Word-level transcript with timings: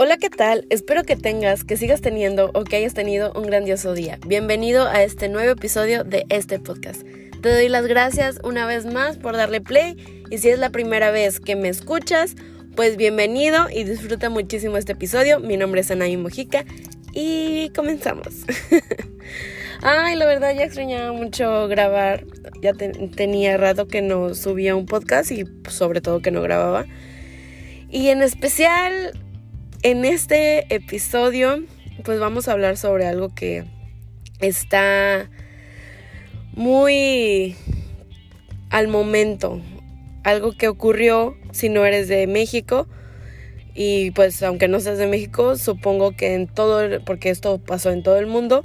Hola, 0.00 0.16
¿qué 0.16 0.30
tal? 0.30 0.64
Espero 0.70 1.02
que 1.02 1.16
tengas, 1.16 1.64
que 1.64 1.76
sigas 1.76 2.00
teniendo 2.00 2.52
o 2.54 2.62
que 2.62 2.76
hayas 2.76 2.94
tenido 2.94 3.32
un 3.32 3.42
grandioso 3.42 3.94
día. 3.94 4.20
Bienvenido 4.24 4.86
a 4.86 5.02
este 5.02 5.28
nuevo 5.28 5.50
episodio 5.50 6.04
de 6.04 6.24
este 6.28 6.60
podcast. 6.60 7.02
Te 7.42 7.50
doy 7.50 7.68
las 7.68 7.84
gracias 7.84 8.38
una 8.44 8.64
vez 8.64 8.86
más 8.86 9.16
por 9.16 9.36
darle 9.36 9.60
play 9.60 9.96
y 10.30 10.38
si 10.38 10.50
es 10.50 10.60
la 10.60 10.70
primera 10.70 11.10
vez 11.10 11.40
que 11.40 11.56
me 11.56 11.68
escuchas, 11.68 12.36
pues 12.76 12.96
bienvenido 12.96 13.66
y 13.74 13.82
disfruta 13.82 14.30
muchísimo 14.30 14.76
este 14.76 14.92
episodio. 14.92 15.40
Mi 15.40 15.56
nombre 15.56 15.80
es 15.80 15.90
Anaí 15.90 16.16
Mojica 16.16 16.64
y 17.12 17.70
comenzamos. 17.70 18.44
Ay, 19.82 20.14
la 20.14 20.26
verdad 20.26 20.54
ya 20.54 20.62
extrañaba 20.62 21.12
mucho 21.12 21.66
grabar. 21.66 22.24
Ya 22.62 22.72
tenía 22.72 23.56
rato 23.56 23.88
que 23.88 24.00
no 24.00 24.32
subía 24.36 24.76
un 24.76 24.86
podcast 24.86 25.32
y 25.32 25.44
sobre 25.68 26.00
todo 26.00 26.20
que 26.20 26.30
no 26.30 26.40
grababa. 26.40 26.86
Y 27.90 28.10
en 28.10 28.22
especial 28.22 29.12
en 29.82 30.04
este 30.04 30.74
episodio, 30.74 31.62
pues 32.04 32.18
vamos 32.18 32.48
a 32.48 32.52
hablar 32.52 32.76
sobre 32.76 33.06
algo 33.06 33.34
que 33.34 33.64
está 34.40 35.30
muy 36.52 37.56
al 38.70 38.88
momento, 38.88 39.60
algo 40.24 40.52
que 40.52 40.68
ocurrió 40.68 41.36
si 41.52 41.68
no 41.68 41.84
eres 41.84 42.08
de 42.08 42.26
México. 42.26 42.88
Y 43.74 44.10
pues 44.10 44.42
aunque 44.42 44.66
no 44.66 44.80
seas 44.80 44.98
de 44.98 45.06
México, 45.06 45.56
supongo 45.56 46.16
que 46.16 46.34
en 46.34 46.48
todo, 46.48 47.00
porque 47.04 47.30
esto 47.30 47.58
pasó 47.58 47.90
en 47.90 48.02
todo 48.02 48.18
el 48.18 48.26
mundo, 48.26 48.62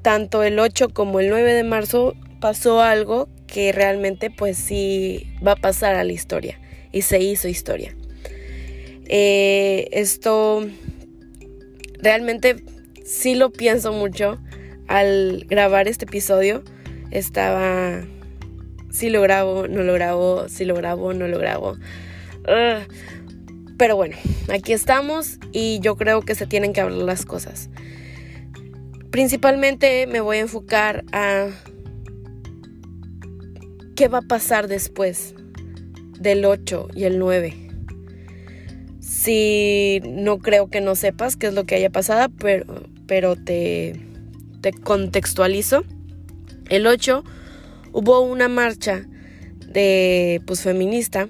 tanto 0.00 0.42
el 0.42 0.58
8 0.58 0.88
como 0.94 1.20
el 1.20 1.28
9 1.28 1.52
de 1.52 1.64
marzo 1.64 2.14
pasó 2.40 2.80
algo 2.80 3.28
que 3.46 3.72
realmente 3.72 4.30
pues 4.30 4.56
sí 4.56 5.30
va 5.46 5.52
a 5.52 5.56
pasar 5.56 5.96
a 5.96 6.04
la 6.04 6.12
historia 6.12 6.58
y 6.92 7.02
se 7.02 7.20
hizo 7.20 7.48
historia. 7.48 7.97
Eh, 9.08 9.88
esto 9.92 10.66
realmente 12.00 12.62
sí 13.04 13.34
lo 13.34 13.50
pienso 13.50 13.92
mucho 13.92 14.38
al 14.86 15.46
grabar 15.48 15.88
este 15.88 16.04
episodio. 16.04 16.62
Estaba, 17.10 18.02
si 18.90 19.08
lo 19.08 19.22
grabo, 19.22 19.66
no 19.66 19.82
lo 19.82 19.94
grabo, 19.94 20.48
si 20.48 20.64
lo 20.66 20.74
grabo, 20.74 21.14
no 21.14 21.26
lo 21.26 21.38
grabo. 21.38 21.76
pero 23.78 23.96
bueno, 23.96 24.16
aquí 24.52 24.72
estamos 24.72 25.38
y 25.52 25.80
yo 25.80 25.96
creo 25.96 26.22
que 26.22 26.34
se 26.34 26.46
tienen 26.46 26.72
que 26.72 26.82
hablar 26.82 26.98
las 26.98 27.24
cosas. 27.24 27.70
Principalmente 29.10 30.06
me 30.06 30.20
voy 30.20 30.36
a 30.36 30.40
enfocar 30.40 31.04
a 31.12 31.48
qué 33.96 34.08
va 34.08 34.18
a 34.18 34.22
pasar 34.22 34.68
después 34.68 35.34
del 36.20 36.44
8 36.44 36.88
y 36.94 37.04
el 37.04 37.18
9 37.18 37.67
si 39.18 40.00
no 40.04 40.38
creo 40.38 40.70
que 40.70 40.80
no 40.80 40.94
sepas 40.94 41.36
qué 41.36 41.48
es 41.48 41.54
lo 41.54 41.64
que 41.64 41.74
haya 41.74 41.90
pasado, 41.90 42.32
pero, 42.38 42.84
pero 43.08 43.34
te, 43.34 44.00
te 44.60 44.72
contextualizo. 44.72 45.82
El 46.68 46.86
8 46.86 47.24
hubo 47.92 48.20
una 48.20 48.46
marcha 48.46 49.08
de 49.66 50.40
pues 50.46 50.62
feminista 50.62 51.28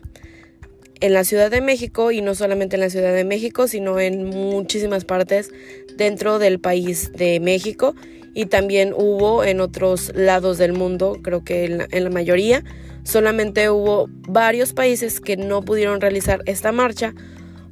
en 1.00 1.14
la 1.14 1.24
Ciudad 1.24 1.50
de 1.50 1.62
México 1.62 2.10
y 2.10 2.20
no 2.20 2.34
solamente 2.34 2.76
en 2.76 2.80
la 2.80 2.90
Ciudad 2.90 3.14
de 3.14 3.24
México, 3.24 3.68
sino 3.68 3.98
en 3.98 4.26
muchísimas 4.26 5.06
partes 5.06 5.50
dentro 5.96 6.38
del 6.38 6.60
país 6.60 7.10
de 7.14 7.40
México 7.40 7.94
y 8.34 8.46
también 8.46 8.92
hubo 8.94 9.44
en 9.44 9.62
otros 9.62 10.12
lados 10.14 10.58
del 10.58 10.74
mundo, 10.74 11.16
creo 11.22 11.42
que 11.42 11.64
en 11.64 11.78
la, 11.78 11.88
en 11.90 12.04
la 12.04 12.10
mayoría, 12.10 12.64
solamente 13.02 13.70
hubo 13.70 14.10
varios 14.28 14.74
países 14.74 15.22
que 15.22 15.38
no 15.38 15.62
pudieron 15.62 16.02
realizar 16.02 16.42
esta 16.44 16.70
marcha 16.70 17.14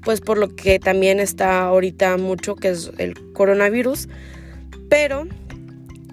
pues 0.06 0.20
por 0.20 0.38
lo 0.38 0.54
que 0.54 0.78
también 0.78 1.18
está 1.18 1.64
ahorita 1.64 2.16
mucho, 2.16 2.54
que 2.54 2.68
es 2.68 2.92
el 2.96 3.14
coronavirus. 3.32 4.08
Pero 4.88 5.26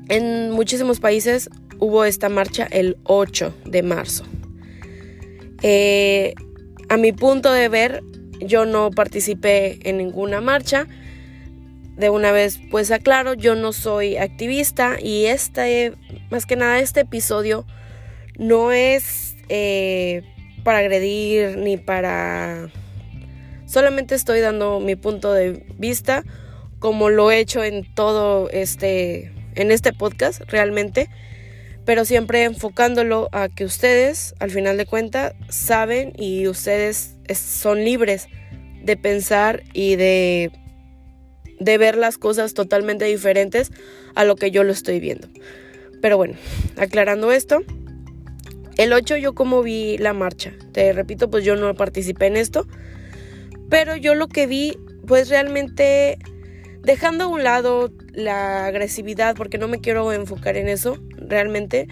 en 0.09 0.49
muchísimos 0.49 0.99
países 0.99 1.47
hubo 1.77 2.03
esta 2.03 2.27
marcha 2.27 2.67
el 2.71 2.97
8 3.03 3.53
de 3.65 3.83
marzo. 3.83 4.25
Eh, 5.61 6.33
a 6.89 6.97
mi 6.97 7.11
punto 7.11 7.53
de 7.53 7.69
ver, 7.69 8.01
yo 8.39 8.65
no 8.65 8.89
participé 8.89 9.77
en 9.87 9.99
ninguna 9.99 10.41
marcha. 10.41 10.87
De 11.95 12.09
una 12.09 12.31
vez, 12.31 12.59
pues 12.71 12.89
aclaro, 12.89 13.35
yo 13.35 13.53
no 13.53 13.73
soy 13.73 14.17
activista 14.17 14.97
y 14.99 15.27
este, 15.27 15.93
más 16.31 16.47
que 16.47 16.55
nada, 16.55 16.79
este 16.79 17.01
episodio 17.01 17.63
no 18.39 18.71
es 18.71 19.35
eh, 19.49 20.23
para 20.63 20.79
agredir 20.79 21.59
ni 21.59 21.77
para 21.77 22.71
Solamente 23.73 24.13
estoy 24.13 24.39
dando 24.39 24.79
mi 24.79 24.95
punto 24.95 25.33
de 25.33 25.65
vista 25.79 26.23
como 26.77 27.09
lo 27.09 27.31
he 27.31 27.39
hecho 27.39 27.63
en 27.63 27.91
todo 27.95 28.47
este 28.51 29.31
en 29.55 29.71
este 29.71 29.93
podcast 29.93 30.41
realmente, 30.41 31.09
pero 31.83 32.05
siempre 32.05 32.43
enfocándolo 32.43 33.29
a 33.31 33.49
que 33.49 33.65
ustedes 33.65 34.35
al 34.39 34.51
final 34.51 34.77
de 34.77 34.85
cuentas 34.85 35.33
saben 35.49 36.13
y 36.19 36.47
ustedes 36.47 37.15
son 37.33 37.83
libres 37.83 38.27
de 38.83 38.95
pensar 38.95 39.63
y 39.73 39.95
de 39.95 40.51
de 41.59 41.77
ver 41.79 41.97
las 41.97 42.19
cosas 42.19 42.53
totalmente 42.53 43.05
diferentes 43.05 43.71
a 44.13 44.23
lo 44.23 44.35
que 44.35 44.51
yo 44.51 44.63
lo 44.63 44.71
estoy 44.71 44.99
viendo. 44.99 45.29
Pero 45.99 46.17
bueno, 46.17 46.35
aclarando 46.77 47.31
esto, 47.31 47.63
el 48.77 48.93
8 48.93 49.17
yo 49.17 49.33
como 49.33 49.63
vi 49.63 49.97
la 49.97 50.13
marcha. 50.13 50.53
Te 50.73 50.93
repito, 50.93 51.31
pues 51.31 51.43
yo 51.43 51.55
no 51.55 51.73
participé 51.73 52.27
en 52.27 52.37
esto. 52.37 52.67
Pero 53.73 53.95
yo 53.95 54.13
lo 54.13 54.27
que 54.27 54.45
vi, 54.45 54.77
pues 55.07 55.29
realmente, 55.29 56.19
dejando 56.83 57.23
a 57.23 57.27
un 57.27 57.43
lado 57.43 57.91
la 58.13 58.67
agresividad, 58.67 59.35
porque 59.35 59.57
no 59.57 59.67
me 59.67 59.79
quiero 59.79 60.13
enfocar 60.13 60.57
en 60.57 60.67
eso, 60.67 60.99
realmente, 61.17 61.87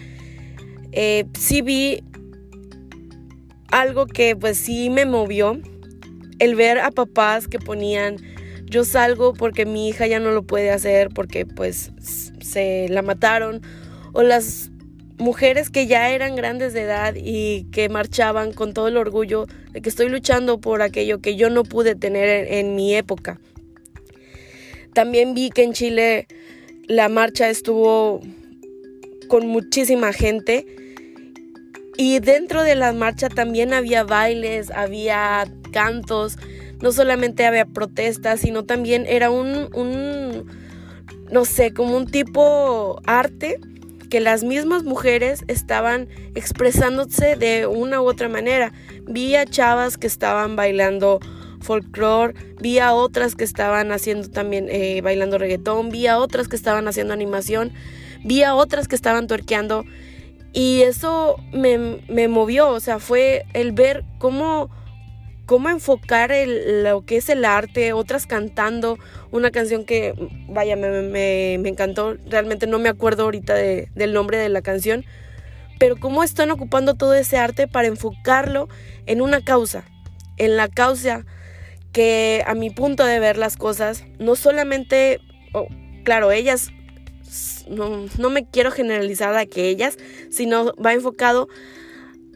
eh, 0.92 1.24
sí 1.36 1.60
vi 1.60 2.04
algo 3.72 4.06
que 4.06 4.36
pues 4.36 4.58
sí 4.58 4.90
me 4.90 5.06
movió, 5.06 5.58
el 6.38 6.54
ver 6.54 6.78
a 6.78 6.92
papás 6.92 7.48
que 7.48 7.58
ponían, 7.58 8.14
yo 8.66 8.84
salgo 8.84 9.34
porque 9.34 9.66
mi 9.66 9.88
hija 9.88 10.06
ya 10.06 10.20
no 10.20 10.30
lo 10.30 10.44
puede 10.44 10.70
hacer, 10.70 11.08
porque 11.08 11.46
pues 11.46 11.90
se 12.40 12.86
la 12.90 13.02
mataron, 13.02 13.60
o 14.12 14.22
las 14.22 14.70
mujeres 15.18 15.70
que 15.70 15.86
ya 15.86 16.10
eran 16.10 16.36
grandes 16.36 16.72
de 16.72 16.82
edad 16.82 17.14
y 17.16 17.64
que 17.72 17.88
marchaban 17.88 18.52
con 18.52 18.74
todo 18.74 18.88
el 18.88 18.96
orgullo 18.96 19.46
de 19.70 19.80
que 19.80 19.88
estoy 19.88 20.08
luchando 20.08 20.60
por 20.60 20.82
aquello 20.82 21.20
que 21.20 21.36
yo 21.36 21.50
no 21.50 21.64
pude 21.64 21.94
tener 21.94 22.52
en, 22.52 22.74
mi 22.74 22.94
época. 22.94 23.38
También 24.92 25.34
vi 25.34 25.50
que 25.50 25.62
en 25.62 25.72
Chile 25.72 26.26
la 26.86 27.08
marcha 27.08 27.48
estuvo 27.48 28.20
con 29.28 29.46
muchísima 29.46 30.12
gente 30.12 30.66
y 31.96 32.18
dentro 32.18 32.62
de 32.62 32.74
la 32.74 32.92
marcha 32.92 33.28
también 33.28 33.72
había 33.72 34.04
bailes, 34.04 34.70
había 34.70 35.50
cantos, 35.72 36.36
no 36.80 36.92
solamente 36.92 37.46
había 37.46 37.64
protestas, 37.64 38.40
sino 38.40 38.64
también 38.64 39.06
era 39.06 39.30
un, 39.30 40.46
no 41.30 41.44
sé, 41.44 41.72
como 41.72 41.96
un 41.96 42.06
tipo 42.06 43.00
arte 43.06 43.58
que 44.12 44.20
las 44.20 44.44
mismas 44.44 44.84
mujeres 44.84 45.42
estaban 45.48 46.06
expresándose 46.34 47.34
de 47.34 47.66
una 47.66 48.02
u 48.02 48.04
otra 48.04 48.28
manera. 48.28 48.70
Vi 49.04 49.36
a 49.36 49.46
chavas 49.46 49.96
que 49.96 50.06
estaban 50.06 50.54
bailando 50.54 51.18
folclore, 51.62 52.34
vi 52.60 52.78
a 52.78 52.92
otras 52.92 53.34
que 53.34 53.44
estaban 53.44 53.90
haciendo 53.90 54.28
también 54.28 54.66
eh, 54.68 55.00
bailando 55.00 55.38
reggaetón, 55.38 55.88
vi 55.88 56.08
a 56.08 56.18
otras 56.18 56.46
que 56.48 56.56
estaban 56.56 56.88
haciendo 56.88 57.14
animación, 57.14 57.72
vi 58.22 58.42
a 58.42 58.54
otras 58.54 58.86
que 58.86 58.96
estaban 58.96 59.28
tuerqueando 59.28 59.86
y 60.52 60.82
eso 60.82 61.36
me, 61.50 62.02
me 62.10 62.28
movió, 62.28 62.68
o 62.68 62.80
sea, 62.80 62.98
fue 62.98 63.46
el 63.54 63.72
ver 63.72 64.04
cómo 64.18 64.68
cómo 65.46 65.68
enfocar 65.68 66.32
lo 66.46 67.04
que 67.04 67.16
es 67.16 67.28
el 67.28 67.44
arte, 67.44 67.92
otras 67.92 68.26
cantando 68.26 68.98
una 69.30 69.50
canción 69.50 69.84
que, 69.84 70.14
vaya, 70.48 70.76
me, 70.76 71.54
encantó, 71.54 72.16
realmente 72.28 72.66
no 72.66 72.78
me 72.78 72.88
acuerdo 72.88 73.24
ahorita 73.24 73.54
del 73.54 74.12
nombre 74.12 74.38
de 74.38 74.48
la 74.48 74.62
canción, 74.62 75.04
pero 75.78 75.96
cómo 75.96 76.22
están 76.22 76.50
ocupando 76.50 76.94
todo 76.94 77.14
ese 77.14 77.38
arte 77.38 77.66
para 77.66 77.88
enfocarlo 77.88 78.68
en 79.06 79.20
una 79.20 79.42
causa, 79.42 79.84
en 80.36 80.56
la 80.56 80.68
causa 80.68 81.24
que 81.92 82.42
a 82.46 82.54
mi 82.54 82.70
punto 82.70 83.04
de 83.04 83.18
ver 83.18 83.36
las 83.36 83.56
cosas, 83.56 84.04
no 84.18 84.36
solamente, 84.36 85.20
claro, 86.04 86.30
ellas, 86.30 86.70
no, 87.68 88.06
no 88.18 88.30
me 88.30 88.46
quiero 88.46 88.70
generalizar 88.70 89.34
a 89.34 89.46
que 89.46 89.68
ellas, 89.68 89.98
sino 90.30 90.72
va 90.74 90.94
enfocado 90.94 91.48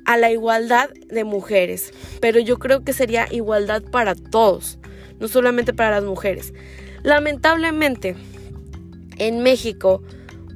a 0.06 0.16
la 0.16 0.30
igualdad 0.30 0.88
de 1.08 1.24
mujeres, 1.24 1.92
pero 2.20 2.40
yo 2.40 2.58
creo 2.58 2.84
que 2.84 2.92
sería 2.92 3.26
igualdad 3.30 3.82
para 3.82 4.14
todos, 4.14 4.78
no 5.18 5.28
solamente 5.28 5.74
para 5.74 5.90
las 5.90 6.04
mujeres. 6.04 6.54
Lamentablemente, 7.02 8.16
en 9.18 9.42
México, 9.42 10.02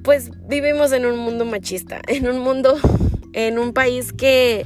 pues 0.05 0.31
vivimos 0.49 0.93
en 0.93 1.05
un 1.05 1.19
mundo 1.19 1.45
machista, 1.45 2.01
en 2.07 2.29
un 2.29 2.39
mundo, 2.39 2.79
en 3.33 3.59
un 3.59 3.73
país 3.73 4.13
que, 4.13 4.65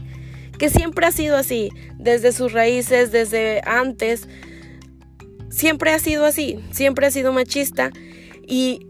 que 0.59 0.69
siempre 0.69 1.07
ha 1.07 1.13
sido 1.13 1.37
así, 1.37 1.71
desde 1.99 2.33
sus 2.33 2.53
raíces, 2.53 3.11
desde 3.11 3.63
antes. 3.65 4.29
siempre 5.49 5.93
ha 5.93 5.99
sido 5.99 6.27
así, 6.27 6.61
siempre 6.71 7.07
ha 7.07 7.11
sido 7.11 7.33
machista 7.33 7.91
y 8.47 8.87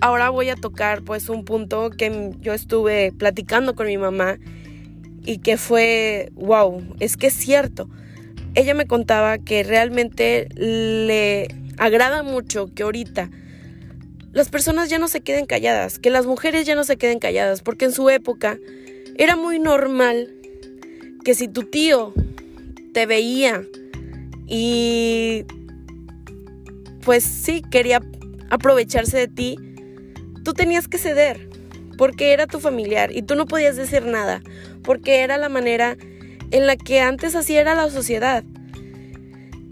ahora 0.00 0.30
voy 0.30 0.48
a 0.48 0.56
tocar 0.56 1.02
pues 1.02 1.28
un 1.28 1.44
punto 1.44 1.90
que 1.90 2.32
yo 2.40 2.52
estuve 2.52 3.12
platicando 3.12 3.76
con 3.76 3.86
mi 3.86 3.98
mamá 3.98 4.38
y 5.24 5.38
que 5.38 5.56
fue, 5.56 6.30
wow, 6.34 6.82
es 7.00 7.16
que 7.16 7.28
es 7.28 7.34
cierto. 7.34 7.88
Ella 8.54 8.74
me 8.74 8.86
contaba 8.86 9.38
que 9.38 9.62
realmente 9.62 10.48
le 10.54 11.48
agrada 11.78 12.22
mucho 12.22 12.72
que 12.74 12.82
ahorita 12.84 13.30
las 14.32 14.48
personas 14.48 14.90
ya 14.90 14.98
no 14.98 15.08
se 15.08 15.20
queden 15.20 15.46
calladas, 15.46 15.98
que 15.98 16.10
las 16.10 16.26
mujeres 16.26 16.66
ya 16.66 16.74
no 16.74 16.84
se 16.84 16.96
queden 16.96 17.18
calladas, 17.18 17.62
porque 17.62 17.86
en 17.86 17.92
su 17.92 18.10
época 18.10 18.58
era 19.16 19.36
muy 19.36 19.58
normal 19.58 20.34
que 21.24 21.34
si 21.34 21.48
tu 21.48 21.62
tío 21.62 22.12
te 22.92 23.06
veía 23.06 23.64
y 24.46 25.44
pues 27.04 27.24
sí 27.24 27.62
quería 27.70 28.02
aprovecharse 28.50 29.16
de 29.16 29.28
ti, 29.28 29.56
tú 30.44 30.52
tenías 30.52 30.88
que 30.88 30.98
ceder, 30.98 31.48
porque 31.96 32.32
era 32.32 32.46
tu 32.46 32.60
familiar 32.60 33.10
y 33.16 33.22
tú 33.22 33.36
no 33.36 33.46
podías 33.46 33.76
decir 33.76 34.04
nada, 34.04 34.42
porque 34.84 35.20
era 35.20 35.38
la 35.38 35.48
manera 35.48 35.96
en 36.50 36.66
la 36.66 36.76
que 36.76 37.00
antes 37.00 37.34
así 37.34 37.56
era 37.56 37.74
la 37.74 37.90
sociedad. 37.90 38.44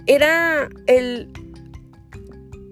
Era 0.06 0.68
el... 0.86 1.28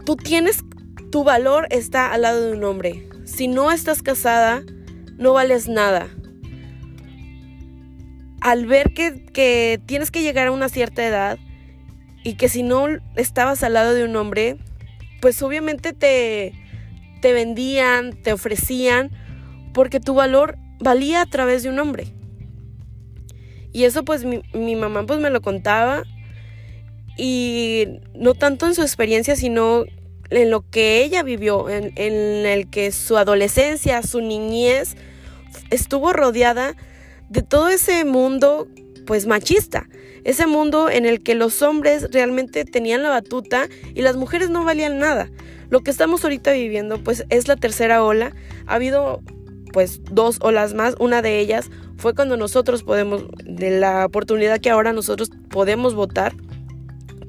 Tú 0.04 0.16
tienes... 0.16 0.64
Tu 1.12 1.24
valor 1.24 1.66
está 1.70 2.12
al 2.12 2.22
lado 2.22 2.46
de 2.46 2.56
un 2.56 2.64
hombre. 2.64 3.08
Si 3.24 3.48
no 3.48 3.72
estás 3.72 4.02
casada, 4.02 4.62
no 5.16 5.32
vales 5.32 5.68
nada. 5.68 6.08
Al 8.40 8.66
ver 8.66 8.94
que, 8.94 9.24
que 9.32 9.80
tienes 9.86 10.10
que 10.10 10.22
llegar 10.22 10.46
a 10.46 10.52
una 10.52 10.68
cierta 10.68 11.04
edad 11.04 11.38
y 12.22 12.34
que 12.34 12.48
si 12.48 12.62
no 12.62 12.86
estabas 13.16 13.62
al 13.62 13.74
lado 13.74 13.92
de 13.94 14.04
un 14.04 14.14
hombre, 14.16 14.56
pues 15.20 15.42
obviamente 15.42 15.92
te, 15.92 16.54
te 17.20 17.32
vendían, 17.32 18.12
te 18.22 18.32
ofrecían, 18.32 19.10
porque 19.72 20.00
tu 20.00 20.14
valor 20.14 20.58
valía 20.78 21.22
a 21.22 21.26
través 21.26 21.62
de 21.62 21.70
un 21.70 21.78
hombre. 21.78 22.06
Y 23.72 23.84
eso 23.84 24.04
pues 24.04 24.24
mi, 24.24 24.76
mamá 24.76 25.06
pues 25.06 25.20
me 25.20 25.30
lo 25.30 25.40
contaba 25.40 26.02
y 27.16 27.86
no 28.14 28.34
tanto 28.34 28.66
en 28.66 28.74
su 28.74 28.82
experiencia, 28.82 29.36
sino 29.36 29.84
en 30.30 30.50
lo 30.50 30.68
que 30.68 31.02
ella 31.02 31.22
vivió, 31.22 31.68
en, 31.68 31.92
en 31.96 32.46
el 32.46 32.68
que 32.70 32.92
su 32.92 33.16
adolescencia, 33.16 34.02
su 34.02 34.20
niñez 34.20 34.96
estuvo 35.70 36.12
rodeada 36.12 36.76
de 37.28 37.42
todo 37.42 37.68
ese 37.68 38.04
mundo 38.04 38.68
pues 39.06 39.26
machista, 39.26 39.88
ese 40.24 40.46
mundo 40.46 40.90
en 40.90 41.06
el 41.06 41.22
que 41.22 41.34
los 41.34 41.62
hombres 41.62 42.08
realmente 42.12 42.64
tenían 42.64 43.02
la 43.02 43.08
batuta 43.08 43.68
y 43.94 44.02
las 44.02 44.16
mujeres 44.16 44.50
no 44.50 44.64
valían 44.64 44.98
nada. 44.98 45.30
Lo 45.70 45.80
que 45.80 45.90
estamos 45.90 46.22
ahorita 46.24 46.52
viviendo 46.52 47.02
pues 47.02 47.24
es 47.28 47.48
la 47.48 47.56
tercera 47.56 48.04
ola. 48.04 48.34
Ha 48.66 48.74
habido 48.74 49.22
pues 49.72 50.00
dos 50.10 50.38
olas 50.42 50.74
más. 50.74 50.94
Una 50.98 51.22
de 51.22 51.38
ellas 51.38 51.70
fue 52.00 52.14
cuando 52.14 52.36
nosotros 52.36 52.82
podemos, 52.82 53.24
de 53.44 53.78
la 53.78 54.06
oportunidad 54.06 54.60
que 54.60 54.70
ahora 54.70 54.92
nosotros 54.92 55.30
podemos 55.50 55.94
votar. 55.94 56.34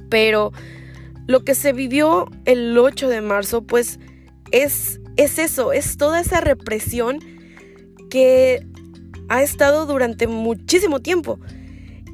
Pero 0.09 0.51
lo 1.27 1.43
que 1.43 1.55
se 1.55 1.73
vivió 1.73 2.29
el 2.45 2.77
8 2.77 3.07
de 3.09 3.21
marzo 3.21 3.61
pues 3.61 3.99
es, 4.51 4.99
es 5.17 5.39
eso, 5.39 5.73
es 5.73 5.97
toda 5.97 6.19
esa 6.19 6.41
represión 6.41 7.19
que 8.09 8.65
ha 9.29 9.41
estado 9.43 9.85
durante 9.85 10.27
muchísimo 10.27 10.99
tiempo. 10.99 11.39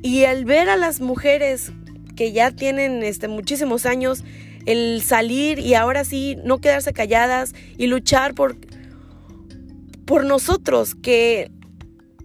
Y 0.03 0.25
al 0.25 0.45
ver 0.45 0.69
a 0.69 0.77
las 0.77 0.99
mujeres 0.99 1.71
que 2.15 2.31
ya 2.31 2.51
tienen 2.51 3.03
este, 3.03 3.27
muchísimos 3.27 3.85
años 3.85 4.23
el 4.65 5.01
salir 5.01 5.59
y 5.59 5.75
ahora 5.75 6.03
sí 6.03 6.37
no 6.43 6.59
quedarse 6.59 6.91
calladas 6.91 7.55
y 7.77 7.87
luchar 7.87 8.35
por, 8.35 8.57
por 10.05 10.25
nosotros, 10.25 10.93
que 10.93 11.51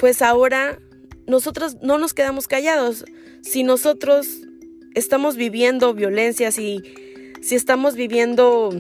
pues 0.03 0.21
ahora 0.21 0.81
nosotros 1.29 1.77
no 1.81 1.97
nos 1.97 2.13
quedamos 2.13 2.49
callados. 2.49 3.05
Si 3.41 3.63
nosotros 3.63 4.27
estamos 4.97 5.37
viviendo 5.37 5.95
violencia, 5.95 6.51
si, 6.51 6.83
si 7.41 7.55
estamos 7.55 7.95
viviendo 7.95 8.71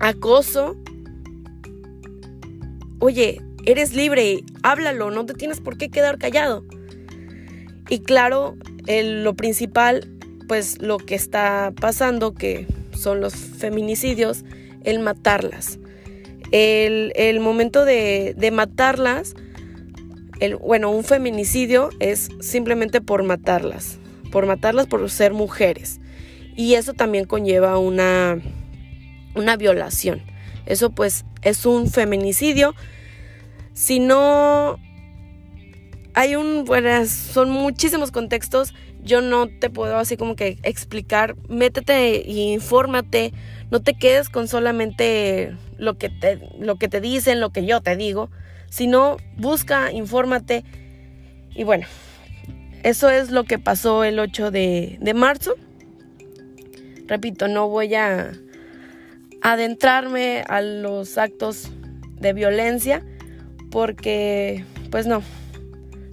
acoso, 0.00 0.76
oye, 2.98 3.40
eres 3.66 3.94
libre, 3.94 4.42
háblalo, 4.64 5.12
no 5.12 5.24
te 5.26 5.34
tienes 5.34 5.60
por 5.60 5.78
qué 5.78 5.90
quedar 5.90 6.18
callado. 6.18 6.64
Y 7.88 8.00
claro, 8.00 8.56
lo 8.88 9.34
principal 9.34 10.10
pues 10.48 10.82
lo 10.82 10.98
que 10.98 11.14
está 11.14 11.72
pasando, 11.80 12.34
que 12.34 12.66
son 12.90 13.20
los 13.20 13.36
feminicidios, 13.36 14.44
el 14.82 14.98
matarlas. 14.98 15.78
El, 16.50 17.38
momento 17.38 17.84
de, 17.84 18.50
matarlas, 18.52 19.36
el, 20.40 20.56
bueno, 20.56 20.90
un 20.90 21.04
feminicidio 21.04 21.90
es 22.00 22.28
simplemente 22.40 23.00
por 23.00 23.22
matarlas, 23.22 23.98
por 24.30 24.46
matarlas 24.46 24.86
por 24.86 25.08
ser 25.10 25.32
mujeres. 25.32 26.00
Y 26.56 26.74
eso 26.74 26.92
también 26.92 27.24
conlleva 27.24 27.78
una, 27.78 28.38
una 29.34 29.56
violación. 29.56 30.22
Eso 30.66 30.90
pues 30.90 31.24
es 31.42 31.66
un 31.66 31.88
feminicidio. 31.88 32.74
Si 33.74 34.00
no 34.00 34.78
hay 36.14 36.36
un, 36.36 36.64
bueno, 36.64 37.06
son 37.06 37.50
muchísimos 37.50 38.10
contextos 38.10 38.74
yo 39.02 39.20
no 39.20 39.48
te 39.48 39.68
puedo 39.68 39.96
así 39.96 40.16
como 40.16 40.36
que 40.36 40.58
explicar, 40.62 41.36
métete 41.48 42.28
e 42.28 42.52
infórmate, 42.52 43.32
no 43.70 43.82
te 43.82 43.94
quedes 43.94 44.28
con 44.28 44.48
solamente 44.48 45.56
lo 45.76 45.98
que 45.98 46.08
te, 46.08 46.40
lo 46.58 46.76
que 46.76 46.88
te 46.88 47.00
dicen, 47.00 47.40
lo 47.40 47.50
que 47.50 47.66
yo 47.66 47.80
te 47.80 47.96
digo, 47.96 48.30
sino 48.72 49.18
busca, 49.36 49.92
infórmate 49.92 50.64
y 51.54 51.62
bueno, 51.64 51.86
eso 52.82 53.10
es 53.10 53.30
lo 53.30 53.44
que 53.44 53.58
pasó 53.58 54.02
el 54.02 54.18
8 54.18 54.50
de, 54.50 54.96
de 54.98 55.12
marzo. 55.12 55.56
Repito, 57.06 57.48
no 57.48 57.68
voy 57.68 57.94
a 57.94 58.32
adentrarme 59.42 60.44
a 60.48 60.62
los 60.62 61.18
actos 61.18 61.70
de 62.18 62.32
violencia 62.32 63.04
porque 63.70 64.64
pues 64.90 65.06
no, 65.06 65.22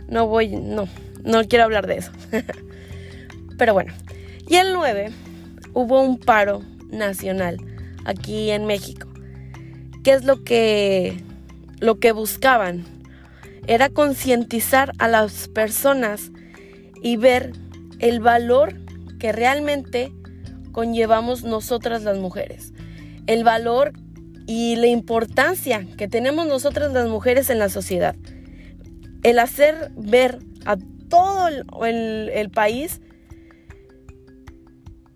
no 0.09 0.27
voy, 0.27 0.49
no, 0.49 0.89
no 1.23 1.45
quiero 1.45 1.63
hablar 1.63 1.87
de 1.87 1.99
eso. 1.99 2.11
Pero 3.57 3.73
bueno, 3.73 3.93
y 4.49 4.55
el 4.55 4.73
9 4.73 5.11
hubo 5.73 6.01
un 6.01 6.19
paro 6.19 6.61
nacional 6.89 7.57
aquí 8.03 8.51
en 8.51 8.65
México. 8.65 9.07
¿Qué 10.03 10.11
es 10.11 10.25
lo 10.25 10.43
que, 10.43 11.23
lo 11.79 11.99
que 11.99 12.11
buscaban? 12.11 12.85
Era 13.67 13.89
concientizar 13.89 14.93
a 14.97 15.07
las 15.07 15.47
personas 15.47 16.31
y 17.01 17.17
ver 17.17 17.53
el 17.99 18.19
valor 18.19 18.75
que 19.19 19.31
realmente 19.31 20.11
conllevamos 20.71 21.43
nosotras 21.43 22.03
las 22.03 22.17
mujeres. 22.17 22.73
El 23.27 23.43
valor 23.43 23.93
y 24.47 24.75
la 24.77 24.87
importancia 24.87 25.85
que 25.97 26.07
tenemos 26.07 26.47
nosotras 26.47 26.91
las 26.91 27.07
mujeres 27.07 27.49
en 27.49 27.59
la 27.59 27.69
sociedad. 27.69 28.15
El 29.21 29.37
hacer 29.37 29.91
ver 29.95 30.39
a 30.65 30.77
todo 31.09 31.49
el, 31.85 32.49
país 32.51 33.01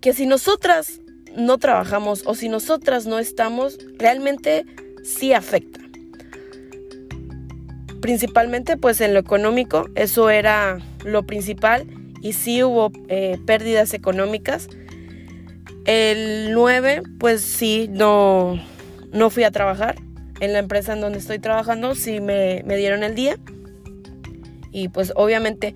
que 0.01 0.13
si 0.13 0.25
nosotras 0.25 1.01
no 1.35 1.57
trabajamos 1.57 2.23
o 2.25 2.35
si 2.35 2.49
nosotras 2.49 3.05
no 3.05 3.17
estamos, 3.17 3.77
realmente 3.97 4.65
sí 5.03 5.33
afecta. 5.33 5.79
Principalmente 8.03 8.75
pues 8.75 8.99
en 8.99 9.13
lo 9.13 9.19
económico, 9.21 9.87
eso 9.95 10.29
era 10.29 10.79
lo 11.05 11.23
principal 11.23 11.87
y 12.19 12.33
sí 12.33 12.61
hubo 12.61 12.91
eh, 13.07 13.37
pérdidas 13.45 13.93
económicas. 13.93 14.67
El 15.85 16.51
9 16.51 17.01
pues 17.17 17.39
sí, 17.39 17.87
no, 17.89 18.61
no 19.13 19.29
fui 19.29 19.45
a 19.45 19.51
trabajar. 19.51 19.95
En 20.41 20.51
la 20.51 20.59
empresa 20.59 20.91
en 20.91 20.99
donde 20.99 21.17
estoy 21.17 21.39
trabajando 21.39 21.95
sí 21.95 22.19
me, 22.19 22.61
me 22.65 22.75
dieron 22.75 23.05
el 23.05 23.15
día. 23.15 23.37
Y 24.73 24.89
pues 24.89 25.13
obviamente 25.15 25.73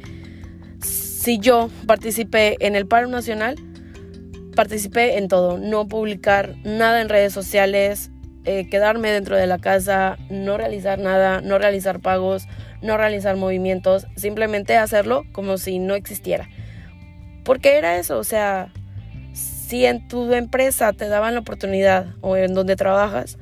si 0.81 1.39
yo 1.39 1.69
participé 1.86 2.57
en 2.60 2.75
el 2.75 2.88
paro 2.88 3.07
nacional, 3.07 3.55
participé 4.53 5.17
en 5.17 5.29
todo, 5.29 5.60
no 5.60 5.88
publicar 5.88 6.55
nada 6.65 7.00
en 7.00 7.07
redes 7.07 7.31
sociales, 7.31 8.12
eh, 8.49 8.69
quedarme 8.69 9.11
dentro 9.11 9.35
de 9.35 9.45
la 9.45 9.59
casa, 9.59 10.17
no 10.29 10.57
realizar 10.57 10.99
nada, 10.99 11.41
no 11.41 11.59
realizar 11.59 11.99
pagos, 11.99 12.47
no 12.81 12.95
realizar 12.95 13.35
movimientos, 13.35 14.07
simplemente 14.15 14.77
hacerlo 14.77 15.25
como 15.33 15.57
si 15.57 15.79
no 15.79 15.95
existiera. 15.95 16.47
Porque 17.43 17.77
era 17.77 17.97
eso, 17.97 18.17
o 18.17 18.23
sea, 18.23 18.71
si 19.33 19.85
en 19.85 20.07
tu 20.07 20.33
empresa 20.33 20.93
te 20.93 21.09
daban 21.09 21.33
la 21.33 21.41
oportunidad 21.41 22.05
o 22.21 22.37
en 22.37 22.53
donde 22.53 22.77
trabajas, 22.77 23.37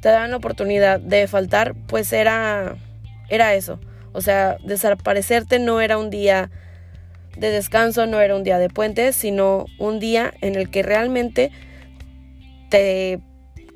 te 0.00 0.08
daban 0.08 0.32
la 0.32 0.38
oportunidad 0.38 0.98
de 0.98 1.28
faltar, 1.28 1.76
pues 1.86 2.12
era, 2.12 2.74
era 3.28 3.54
eso. 3.54 3.78
O 4.12 4.20
sea, 4.20 4.56
desaparecerte 4.64 5.60
no 5.60 5.80
era 5.80 5.98
un 5.98 6.10
día 6.10 6.50
de 7.36 7.52
descanso, 7.52 8.06
no 8.06 8.20
era 8.20 8.34
un 8.34 8.42
día 8.42 8.58
de 8.58 8.70
puente, 8.70 9.12
sino 9.12 9.66
un 9.78 10.00
día 10.00 10.34
en 10.40 10.56
el 10.56 10.68
que 10.68 10.82
realmente 10.82 11.52
te 12.70 13.20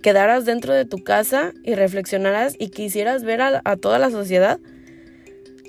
quedaras 0.02 0.44
dentro 0.44 0.75
de 0.75 0.85
tu 0.85 1.02
casa 1.02 1.52
y 1.62 1.75
reflexionaras 1.75 2.56
y 2.59 2.68
quisieras 2.68 3.25
ver 3.25 3.40
a, 3.40 3.76
toda 3.76 3.99
la 3.99 4.11
sociedad 4.11 4.61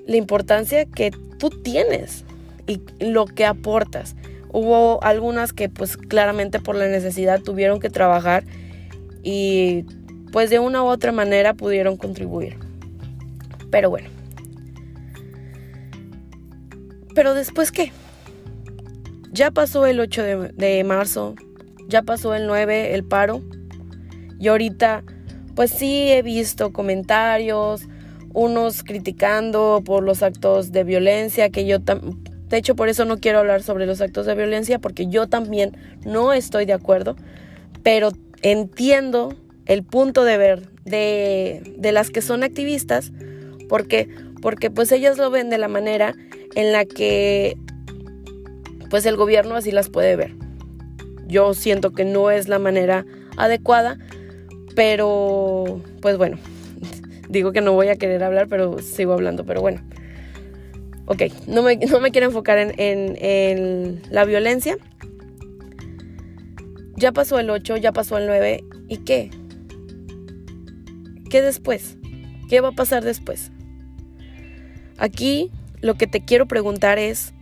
la 0.06 0.18
importancia 0.18 0.86
que 0.86 1.12
tú 1.40 1.50
tienes 1.50 2.26
y 2.68 2.82
lo 3.00 3.26
que 3.26 3.46
aportas. 3.46 4.16
Hubo 4.52 5.02
algunas 5.04 5.54
que 5.54 5.70
pues 5.70 5.96
claramente 5.96 6.60
por 6.60 6.76
la 6.76 6.88
necesidad 6.88 7.42
tuvieron 7.42 7.80
que 7.80 7.90
trabajar 7.90 8.44
y 9.24 9.86
pues 10.34 10.50
de 10.50 10.60
una 10.60 10.84
u 10.84 10.88
otra 10.88 11.12
manera 11.12 11.54
pudieron 11.54 11.96
contribuir. 11.96 12.58
Pero 13.72 13.90
bueno. 13.90 14.10
Pero 17.16 17.34
después 17.34 17.72
qué? 17.72 17.92
Ya 19.32 19.52
pasó 19.52 19.86
el 19.86 20.00
8 20.00 20.24
de, 20.24 20.36
de 20.50 20.84
marzo, 20.84 21.36
ya 21.88 22.02
pasó 22.02 22.36
el 22.36 22.48
9, 22.48 22.94
el 22.94 23.04
paro. 23.04 23.42
Y 24.40 24.48
ahorita 24.48 25.04
pues 25.56 25.72
sí 25.72 26.12
he 26.12 26.22
visto 26.22 26.74
comentarios, 26.74 27.84
unos 28.34 28.84
criticando 28.84 29.82
por 29.86 30.04
los 30.04 30.24
actos 30.24 30.72
de 30.72 30.84
violencia, 30.84 31.50
que 31.50 31.66
yo 31.66 31.80
de 31.80 32.58
hecho 32.58 32.76
por 32.76 32.90
eso 32.90 33.06
no 33.06 33.20
quiero 33.20 33.40
hablar 33.40 33.62
sobre 33.62 33.86
los 33.86 34.02
actos 34.02 34.26
de 34.26 34.36
violencia, 34.36 34.80
porque 34.80 35.08
yo 35.08 35.28
también 35.28 35.78
no 36.06 36.34
estoy 36.34 36.66
de 36.66 36.74
acuerdo, 36.74 37.16
pero 37.84 38.12
entiendo 38.42 39.36
el 39.66 39.84
punto 39.84 40.24
de 40.24 40.38
ver 40.38 40.70
de, 40.84 41.76
de 41.78 41.92
las 41.92 42.10
que 42.10 42.22
son 42.22 42.44
activistas, 42.44 43.12
porque 43.70 44.10
porque 44.44 44.70
pues 44.70 44.92
ellas 44.92 45.18
lo 45.18 45.32
ven 45.32 45.50
de 45.50 45.58
la 45.58 45.70
manera 45.70 46.16
en 46.56 46.74
la 46.74 46.84
que 46.84 47.58
pues 48.90 49.06
el 49.06 49.16
gobierno 49.16 49.56
así 49.56 49.72
las 49.72 49.90
puede 49.90 50.18
ver. 50.18 50.36
Yo 51.28 51.54
siento 51.54 51.94
que 51.94 52.04
no 52.04 52.30
es 52.30 52.50
la 52.50 52.60
manera 52.60 53.06
adecuada, 53.38 53.98
pero 54.76 55.82
pues 56.02 56.18
bueno, 56.18 56.38
digo 57.30 57.52
que 57.52 57.62
no 57.62 57.74
voy 57.74 57.90
a 57.90 57.96
querer 57.96 58.24
hablar, 58.24 58.48
pero 58.48 58.80
sigo 58.80 59.14
hablando, 59.14 59.46
pero 59.46 59.62
bueno. 59.62 59.82
Ok, 61.06 61.24
no 61.48 61.64
me, 61.64 61.76
no 61.78 62.00
me 62.00 62.12
quiero 62.12 62.28
enfocar 62.28 62.58
en, 62.58 62.74
en, 62.78 64.02
la 64.10 64.26
violencia. 64.26 64.78
Ya 66.96 67.12
pasó 67.12 67.40
el 67.40 67.50
8, 67.50 67.78
ya 67.78 67.92
pasó 67.92 68.18
el 68.18 68.28
9. 68.28 68.64
¿Y 68.88 68.98
qué? 68.98 69.30
¿Qué 71.30 71.42
después? 71.42 71.98
¿Qué 72.50 72.62
va 72.62 72.70
a 72.70 72.74
pasar 72.74 73.04
después? 73.04 73.52
Aquí 74.98 75.52
lo 75.82 75.96
que 75.96 76.08
te 76.08 76.24
quiero 76.24 76.48
preguntar 76.48 77.00
es, 77.00 77.34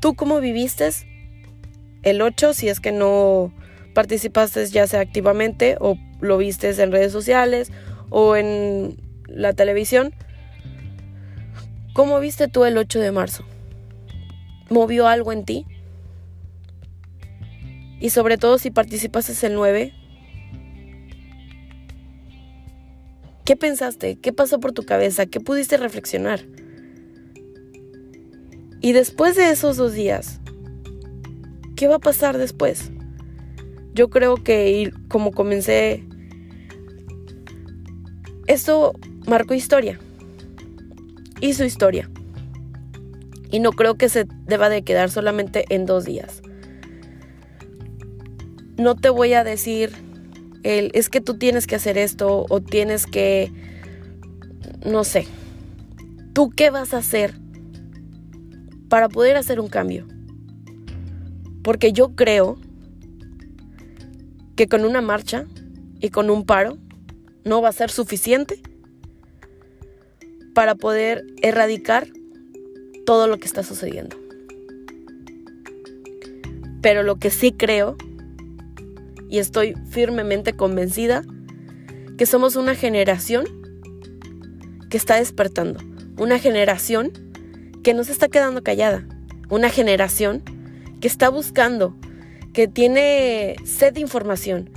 ¿tú 0.00 0.14
cómo 0.14 0.40
viviste 0.40 0.88
el 2.02 2.22
8 2.22 2.54
si 2.54 2.68
es 2.68 2.80
que 2.80 2.92
no 2.92 3.52
participaste 3.98 4.64
ya 4.66 4.86
sea 4.86 5.00
activamente 5.00 5.76
o 5.80 5.98
lo 6.20 6.38
viste 6.38 6.70
en 6.70 6.92
redes 6.92 7.10
sociales 7.10 7.72
o 8.10 8.36
en 8.36 8.96
la 9.26 9.54
televisión. 9.54 10.14
¿Cómo 11.94 12.20
viste 12.20 12.46
tú 12.46 12.64
el 12.64 12.78
8 12.78 13.00
de 13.00 13.10
marzo? 13.10 13.44
¿Movió 14.70 15.08
algo 15.08 15.32
en 15.32 15.44
ti? 15.44 15.66
Y 17.98 18.10
sobre 18.10 18.38
todo 18.38 18.58
si 18.58 18.70
participaste 18.70 19.44
el 19.44 19.54
9, 19.56 19.92
¿qué 23.44 23.56
pensaste? 23.56 24.14
¿Qué 24.20 24.32
pasó 24.32 24.60
por 24.60 24.70
tu 24.70 24.84
cabeza? 24.84 25.26
¿Qué 25.26 25.40
pudiste 25.40 25.76
reflexionar? 25.76 26.44
Y 28.80 28.92
después 28.92 29.34
de 29.34 29.50
esos 29.50 29.76
dos 29.76 29.92
días, 29.92 30.38
¿qué 31.74 31.88
va 31.88 31.96
a 31.96 31.98
pasar 31.98 32.38
después? 32.38 32.92
Yo 33.98 34.10
creo 34.10 34.36
que 34.36 34.92
como 35.08 35.32
comencé, 35.32 36.04
esto 38.46 38.92
marcó 39.26 39.54
historia, 39.54 39.98
hizo 41.40 41.64
historia. 41.64 42.08
Y 43.50 43.58
no 43.58 43.72
creo 43.72 43.96
que 43.96 44.08
se 44.08 44.28
deba 44.46 44.68
de 44.68 44.82
quedar 44.82 45.10
solamente 45.10 45.64
en 45.70 45.84
dos 45.84 46.04
días. 46.04 46.42
No 48.76 48.94
te 48.94 49.10
voy 49.10 49.32
a 49.32 49.42
decir 49.42 49.90
el, 50.62 50.92
es 50.94 51.08
que 51.08 51.20
tú 51.20 51.36
tienes 51.36 51.66
que 51.66 51.74
hacer 51.74 51.98
esto 51.98 52.46
o 52.48 52.60
tienes 52.60 53.04
que, 53.04 53.50
no 54.86 55.02
sé, 55.02 55.26
¿tú 56.34 56.50
qué 56.50 56.70
vas 56.70 56.94
a 56.94 56.98
hacer 56.98 57.34
para 58.88 59.08
poder 59.08 59.36
hacer 59.36 59.58
un 59.58 59.66
cambio? 59.66 60.06
Porque 61.64 61.92
yo 61.92 62.14
creo 62.14 62.60
que 64.58 64.66
con 64.66 64.84
una 64.84 65.00
marcha 65.00 65.46
y 66.00 66.10
con 66.10 66.30
un 66.30 66.44
paro 66.44 66.78
no 67.44 67.62
va 67.62 67.68
a 67.68 67.72
ser 67.72 67.92
suficiente 67.92 68.60
para 70.52 70.74
poder 70.74 71.24
erradicar 71.42 72.08
todo 73.06 73.28
lo 73.28 73.38
que 73.38 73.46
está 73.46 73.62
sucediendo. 73.62 74.16
Pero 76.82 77.04
lo 77.04 77.20
que 77.20 77.30
sí 77.30 77.52
creo, 77.52 77.96
y 79.28 79.38
estoy 79.38 79.76
firmemente 79.90 80.54
convencida, 80.54 81.22
que 82.16 82.26
somos 82.26 82.56
una 82.56 82.74
generación 82.74 83.44
que 84.90 84.96
está 84.96 85.18
despertando, 85.18 85.78
una 86.16 86.40
generación 86.40 87.12
que 87.84 87.94
no 87.94 88.02
se 88.02 88.10
está 88.10 88.26
quedando 88.26 88.64
callada, 88.64 89.06
una 89.50 89.70
generación 89.70 90.42
que 91.00 91.06
está 91.06 91.28
buscando 91.28 91.94
que 92.58 92.66
tiene 92.66 93.54
sed 93.64 93.92
de 93.92 94.00
información. 94.00 94.68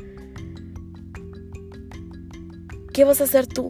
¿Qué 2.93 3.05
vas 3.05 3.21
a 3.21 3.23
hacer 3.23 3.47
tú? 3.47 3.69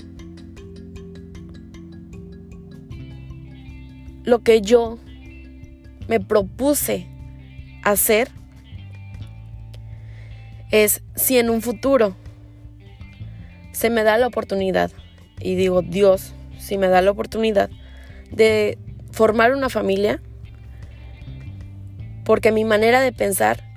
Lo 4.26 4.40
que 4.40 4.60
yo 4.60 5.00
me 6.10 6.20
propuse 6.20 7.08
hacer 7.84 8.28
es 10.72 11.02
si 11.16 11.38
en 11.38 11.50
un 11.50 11.62
futuro 11.62 12.18
se 13.72 13.90
me 13.90 14.04
da 14.04 14.18
la 14.18 14.28
oportunidad, 14.28 14.92
y 15.40 15.56
digo 15.56 15.84
Dios, 15.84 16.34
si 16.60 16.78
me 16.78 16.90
da 16.90 17.02
la 17.02 17.12
oportunidad 17.12 17.70
de 18.30 18.78
formar 19.14 19.56
una 19.56 19.70
familia, 19.70 20.22
porque 22.26 22.52
mi 22.52 22.66
manera 22.66 23.00
de 23.00 23.14
pensar 23.14 23.71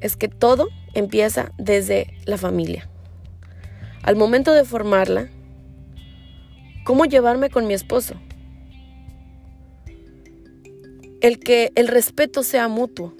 es 0.00 0.16
que 0.16 0.28
todo 0.28 0.68
empieza 0.94 1.52
desde 1.58 2.14
la 2.24 2.38
familia. 2.38 2.88
Al 4.02 4.16
momento 4.16 4.52
de 4.52 4.64
formarla, 4.64 5.28
¿cómo 6.84 7.04
llevarme 7.04 7.50
con 7.50 7.66
mi 7.66 7.74
esposo? 7.74 8.14
El 11.20 11.38
que 11.38 11.70
el 11.74 11.88
respeto 11.88 12.42
sea 12.42 12.68
mutuo. 12.68 13.14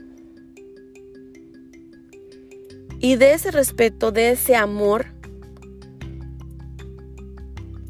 Y 2.99 3.17
de 3.17 3.35
ese 3.35 3.51
respeto, 3.51 4.11
de 4.13 4.31
ese 4.31 4.57
amor, 4.57 5.07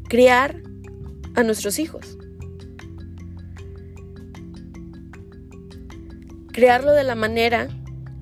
criar 0.09 0.61
a 1.35 1.43
nuestros 1.43 1.79
hijos. 1.79 2.17
Crearlo 6.51 6.91
de 6.91 7.05
la 7.05 7.15
manera 7.15 7.69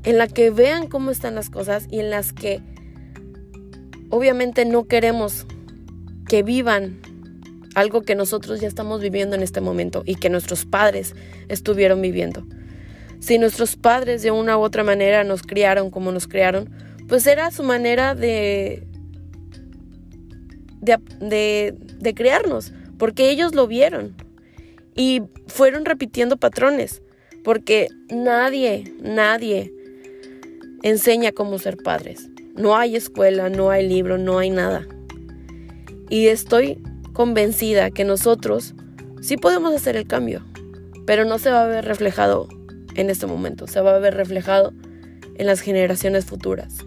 en 0.03 0.17
la 0.17 0.27
que 0.27 0.49
vean 0.49 0.87
cómo 0.87 1.11
están 1.11 1.35
las 1.35 1.49
cosas 1.49 1.87
y 1.89 1.99
en 1.99 2.09
las 2.09 2.33
que 2.33 2.61
obviamente 4.09 4.65
no 4.65 4.85
queremos 4.85 5.45
que 6.27 6.43
vivan 6.43 6.99
algo 7.75 8.01
que 8.01 8.15
nosotros 8.15 8.59
ya 8.59 8.67
estamos 8.67 9.01
viviendo 9.01 9.35
en 9.35 9.43
este 9.43 9.61
momento 9.61 10.03
y 10.05 10.15
que 10.15 10.29
nuestros 10.29 10.65
padres 10.65 11.15
estuvieron 11.47 12.01
viviendo. 12.01 12.45
Si 13.19 13.37
nuestros 13.37 13.75
padres 13.75 14.21
de 14.21 14.31
una 14.31 14.57
u 14.57 14.61
otra 14.61 14.83
manera 14.83 15.23
nos 15.23 15.43
criaron 15.43 15.91
como 15.91 16.11
nos 16.11 16.27
criaron, 16.27 16.69
pues 17.07 17.27
era 17.27 17.51
su 17.51 17.63
manera 17.63 18.15
de, 18.15 18.87
de, 20.81 20.99
de, 21.19 21.75
de 21.99 22.13
criarnos, 22.13 22.71
porque 22.97 23.29
ellos 23.29 23.55
lo 23.55 23.67
vieron 23.67 24.15
y 24.95 25.21
fueron 25.47 25.85
repitiendo 25.85 26.37
patrones, 26.37 27.01
porque 27.43 27.87
nadie, 28.09 28.93
nadie 29.01 29.73
enseña 30.83 31.31
cómo 31.31 31.59
ser 31.59 31.77
padres. 31.77 32.29
No 32.55 32.75
hay 32.75 32.95
escuela, 32.95 33.49
no 33.49 33.69
hay 33.69 33.87
libro, 33.87 34.17
no 34.17 34.39
hay 34.39 34.49
nada. 34.49 34.87
Y 36.09 36.27
estoy 36.27 36.81
convencida 37.13 37.91
que 37.91 38.03
nosotros 38.03 38.75
sí 39.21 39.37
podemos 39.37 39.73
hacer 39.73 39.95
el 39.95 40.07
cambio, 40.07 40.43
pero 41.05 41.25
no 41.25 41.39
se 41.39 41.51
va 41.51 41.63
a 41.63 41.67
ver 41.67 41.85
reflejado 41.85 42.47
en 42.95 43.09
este 43.09 43.27
momento, 43.27 43.67
se 43.67 43.81
va 43.81 43.95
a 43.95 43.99
ver 43.99 44.15
reflejado 44.15 44.73
en 45.35 45.45
las 45.45 45.61
generaciones 45.61 46.25
futuras. 46.25 46.77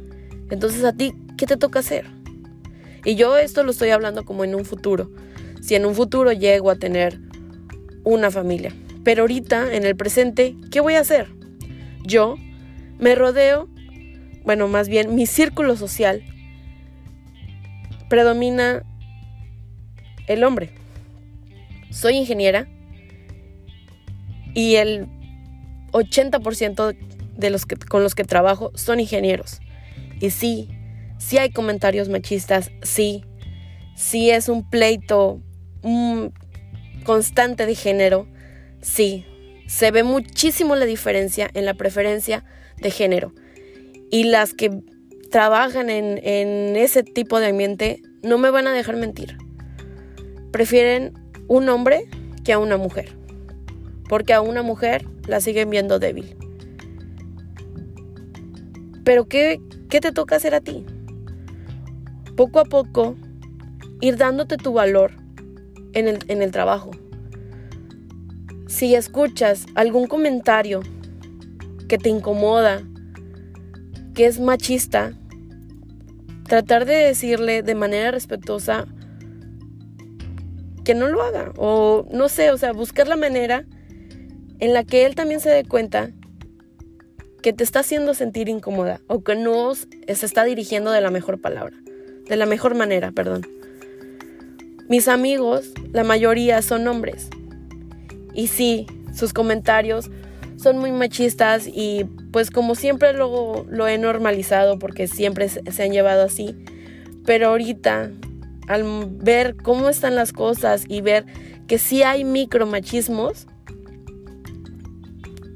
Entonces 0.51 0.85
a 0.85 0.93
ti, 0.93 1.15
¿qué 1.39 1.47
te 1.47 1.57
toca 1.57 1.79
hacer? 1.79 2.07
Y 3.05 3.15
yo 3.15 3.37
esto 3.37 3.63
lo 3.63 3.71
estoy 3.71 3.91
hablando 3.91 4.25
como 4.25 4.45
en 4.45 4.55
un 4.55 4.65
futuro. 4.65 5.11
Si 5.61 5.75
en 5.75 5.87
un 5.87 5.95
futuro 5.95 6.33
llego 6.33 6.71
a 6.71 6.77
tener 6.77 7.19
una 8.05 8.31
familia, 8.31 8.75
Pero 9.05 9.23
ahorita, 9.23 9.75
en 9.75 9.85
el 9.85 9.97
presente, 9.97 10.57
¿qué 10.71 10.81
voy 10.81 10.95
a 10.95 11.01
hacer? 11.01 11.27
Yo 12.05 12.37
me 13.01 13.17
rodeo, 13.17 13.69
bueno, 14.45 14.69
más 14.69 14.89
bien 14.89 15.15
mi 15.15 15.27
círculo 15.27 15.77
social 15.77 16.23
predomina 18.09 18.83
el 20.27 20.45
hombre. 20.45 20.71
Soy 21.91 22.17
ingeniera 22.17 22.69
y 24.55 24.77
el 24.77 25.09
80% 25.93 26.97
de 27.37 27.51
los 27.51 27.67
que, 27.67 27.77
con 27.77 28.03
los 28.03 28.15
que 28.15 28.25
trabajo 28.25 28.73
son 28.75 29.01
ingenieros. 29.01 29.61
Y 30.21 30.31
sí, 30.31 30.69
sí 31.19 31.39
hay 31.39 31.51
comentarios 31.51 32.09
machistas, 32.09 32.71
sí, 32.83 33.25
sí 33.97 34.31
es 34.31 34.49
un 34.49 34.69
pleito 34.69 35.41
constante 37.05 37.67
de 37.67 37.75
género, 37.75 38.27
sí, 38.81 39.27
se 39.67 39.91
ve 39.91 40.03
muchísimo 40.03 40.77
la 40.77 40.85
diferencia 40.85 41.51
en 41.55 41.65
la 41.65 41.75
preferencia 41.75 42.45
de 42.77 42.91
género. 42.91 43.33
Y 44.13 44.25
las 44.25 44.53
que 44.53 44.83
trabajan 45.31 45.89
en, 45.89 46.77
ese 46.77 47.03
tipo 47.03 47.41
de 47.41 47.47
ambiente 47.47 48.03
no 48.23 48.37
me 48.37 48.51
van 48.51 48.67
a 48.67 48.73
dejar 48.73 48.97
mentir. 48.97 49.39
Prefieren 50.51 51.15
un 51.49 51.67
hombre 51.71 52.07
que 52.45 52.53
a 52.53 52.59
una 52.59 52.77
mujer. 52.77 53.17
Porque 54.11 54.35
a 54.35 54.43
una 54.43 54.63
mujer 54.63 55.07
la 55.27 55.41
siguen 55.41 55.71
viendo 55.71 55.99
débil. 55.99 56.37
Pero 59.03 59.25
¿qué, 59.25 59.63
qué 59.89 60.01
te 60.01 60.13
toca 60.13 60.37
hacer 60.37 60.55
a 60.55 60.61
ti? 60.61 60.85
Poco 62.37 62.61
a 62.61 62.65
poco, 62.65 63.17
ir 64.03 64.19
dándote 64.19 64.59
tu 64.59 64.75
valor 64.75 65.13
en 65.95 66.07
el, 66.07 66.19
en 66.29 66.43
el 66.43 66.51
trabajo. 66.51 66.91
Si 68.67 68.95
escuchas 68.95 69.65
algún 69.75 70.07
comentario 70.07 70.83
que 71.89 71.97
te 71.97 72.11
incomoda, 72.11 72.83
que 74.15 74.27
es 74.27 74.41
machista, 74.41 75.13
tratar 76.47 76.85
de 76.85 76.95
decirle 76.95 77.63
de 77.63 77.75
manera 77.75 78.11
respetuosa 78.11 78.87
que 80.85 80.95
no 80.95 81.09
lo 81.09 81.23
haga. 81.23 81.53
O 81.57 82.07
no 82.11 82.29
sé, 82.29 82.51
o 82.51 82.59
sea, 82.59 82.73
buscar 82.73 83.09
la 83.09 83.17
manera 83.17 83.65
en 84.59 84.73
la 84.73 84.85
que 84.85 85.07
él 85.07 85.15
también 85.15 85.41
se 85.41 85.51
dé 85.51 85.65
cuenta 85.65 86.11
que 87.43 87.53
te 87.53 87.65
está 87.65 87.81
haciendo 87.81 88.15
sentir 88.15 88.49
incómoda 88.49 89.01
o 89.09 89.23
que 89.23 89.35
no 89.35 89.75
se 89.75 89.87
está 90.07 90.45
dirigiendo 90.45 90.91
de 90.93 91.01
la 91.01 91.11
mejor 91.11 91.41
palabra, 91.41 91.77
de 92.29 92.37
la 92.37 92.47
mejor 92.47 92.75
manera, 92.77 93.11
perdón. 93.11 93.47
Mis 94.89 95.09
amigos, 95.09 95.73
la 95.93 96.05
mayoría 96.05 96.63
son 96.63 96.87
hombres. 96.87 97.29
Y 98.35 98.47
sí, 98.47 98.87
sus 99.15 99.33
comentarios 99.33 100.11
son 100.57 100.79
muy 100.79 100.93
machistas 100.93 101.67
y 101.67 102.07
pues 102.33 102.51
como 102.51 102.75
siempre 102.75 103.13
lo, 103.13 103.67
lo 103.69 103.87
he 103.87 103.99
normalizado 103.99 104.79
porque 104.79 105.07
siempre 105.07 105.49
se 105.49 105.83
han 105.83 105.93
llevado 105.93 106.23
así. 106.23 106.57
Pero 107.27 107.49
ahorita, 107.49 108.11
al 108.69 109.07
ver 109.11 109.57
cómo 109.57 109.89
están 109.89 110.15
las 110.15 110.33
cosas 110.33 110.85
y 110.89 111.03
ver 111.03 111.27
que 111.67 111.79
sí 111.79 112.03
hay 112.03 112.25
micromachismos, 112.25 113.47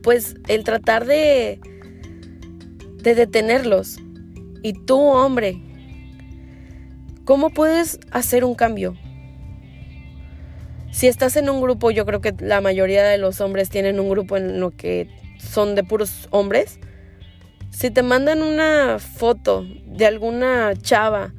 pues 0.02 0.36
el 0.48 0.64
tratar 0.64 1.06
de, 1.06 1.58
de 3.02 3.14
detenerlos. 3.14 3.98
Y 4.62 4.72
tú, 4.72 5.00
hombre, 5.00 5.60
¿cómo 7.24 7.50
puedes 7.50 7.98
hacer 8.10 8.44
un 8.44 8.54
cambio? 8.54 8.94
Si 10.92 11.08
estás 11.08 11.36
en 11.36 11.50
un 11.50 11.60
grupo, 11.60 11.90
yo 11.90 12.06
creo 12.06 12.20
que 12.20 12.34
la 12.38 12.60
mayoría 12.60 13.04
de 13.04 13.18
los 13.18 13.40
hombres 13.40 13.68
tienen 13.68 13.98
un 13.98 14.08
grupo 14.08 14.36
en 14.36 14.60
lo 14.60 14.70
que 14.70 15.08
son 15.38 15.74
de 15.74 15.84
puros 15.84 16.28
hombres. 16.30 16.78
Si 17.70 17.90
te 17.90 18.02
mandan 18.02 18.42
una 18.42 18.98
foto 18.98 19.66
de 19.86 20.06
alguna 20.06 20.74
chava, 20.76 21.34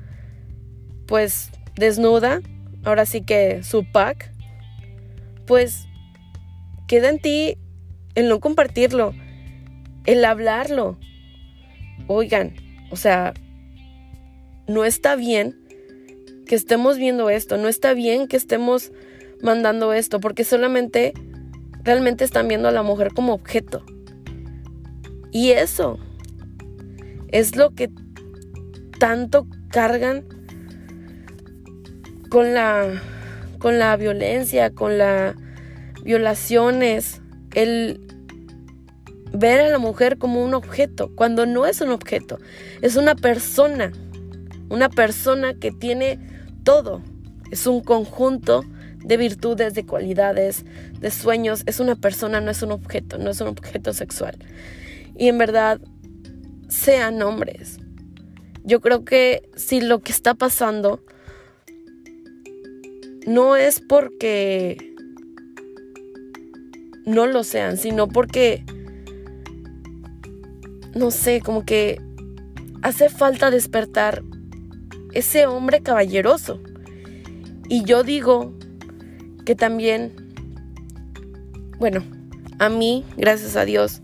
pues 1.07 1.49
desnuda, 1.75 2.41
ahora 2.83 3.05
sí 3.05 3.21
que 3.21 3.63
su 3.63 3.89
pack, 3.91 4.31
pues 5.45 5.87
queda 6.87 7.09
en 7.09 7.19
ti 7.19 7.57
el 8.15 8.29
no 8.29 8.39
compartirlo, 8.39 9.13
el 10.05 10.23
hablarlo. 10.25 10.97
Oigan, 12.07 12.53
o 12.91 12.95
sea, 12.95 13.33
no 14.67 14.85
está 14.85 15.15
bien 15.15 15.55
que 16.45 16.55
estemos 16.55 16.97
viendo 16.97 17.29
esto, 17.29 17.57
no 17.57 17.67
está 17.67 17.93
bien 17.93 18.27
que 18.27 18.37
estemos 18.37 18.91
mandando 19.41 19.93
esto, 19.93 20.19
porque 20.19 20.43
solamente 20.43 21.13
realmente 21.87 22.25
están 22.25 22.49
viendo 22.49 22.67
a 22.67 22.71
la 22.71 22.83
mujer 22.83 23.13
como 23.13 23.33
objeto. 23.33 23.81
Y 25.31 25.51
eso 25.51 25.97
es 27.29 27.55
lo 27.55 27.73
que 27.73 27.89
tanto 28.99 29.47
cargan 29.69 30.25
con 32.29 32.53
la 32.53 33.01
con 33.59 33.79
la 33.79 33.95
violencia, 33.95 34.69
con 34.69 34.97
las 34.97 35.35
violaciones, 36.03 37.21
el 37.55 38.01
ver 39.31 39.61
a 39.61 39.69
la 39.69 39.79
mujer 39.79 40.17
como 40.17 40.43
un 40.43 40.53
objeto, 40.53 41.09
cuando 41.15 41.45
no 41.45 41.65
es 41.65 41.81
un 41.81 41.89
objeto, 41.89 42.37
es 42.81 42.97
una 42.97 43.15
persona, 43.15 43.93
una 44.69 44.89
persona 44.89 45.53
que 45.53 45.71
tiene 45.71 46.19
todo, 46.63 47.01
es 47.49 47.65
un 47.65 47.81
conjunto 47.81 48.63
de 49.03 49.17
virtudes, 49.17 49.73
de 49.73 49.85
cualidades, 49.85 50.65
de 50.99 51.11
sueños, 51.11 51.63
es 51.65 51.79
una 51.79 51.95
persona, 51.95 52.41
no 52.41 52.51
es 52.51 52.61
un 52.61 52.71
objeto, 52.71 53.17
no 53.17 53.29
es 53.29 53.41
un 53.41 53.47
objeto 53.47 53.93
sexual. 53.93 54.37
Y 55.15 55.27
en 55.27 55.37
verdad, 55.37 55.79
sean 56.67 57.21
hombres. 57.21 57.79
Yo 58.63 58.81
creo 58.81 59.05
que 59.05 59.49
si 59.55 59.81
lo 59.81 59.99
que 59.99 60.11
está 60.11 60.33
pasando 60.33 61.01
no 63.25 63.55
es 63.55 63.79
porque 63.79 64.93
no 67.05 67.25
lo 67.25 67.43
sean, 67.43 67.77
sino 67.77 68.07
porque 68.07 68.65
no 70.97 71.11
sé, 71.11 71.41
como 71.41 71.63
que 71.63 72.01
hace 72.81 73.09
falta 73.09 73.51
despertar 73.51 74.23
ese 75.13 75.45
hombre 75.45 75.81
caballeroso. 75.81 76.59
Y 77.69 77.83
yo 77.83 78.03
digo 78.03 78.56
que 79.47 79.55
también, 79.55 80.11
bueno, 81.79 82.03
a 82.59 82.67
mí, 82.67 83.05
gracias 83.15 83.55
a 83.55 83.63
Dios, 83.63 84.01